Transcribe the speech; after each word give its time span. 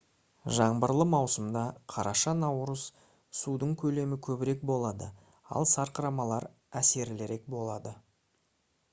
жаңбырлы 0.57 1.05
маусымда 1.09 1.61
қараша-наурыз 1.95 2.85
судың 3.39 3.75
көлемі 3.81 4.17
көбірек 4.27 4.63
болады 4.69 5.09
ал 5.59 5.67
сарқырамалар 5.73 6.47
әсерлірек 6.81 7.45
болады 7.57 7.93